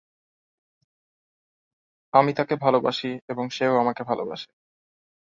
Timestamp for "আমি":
2.13-2.31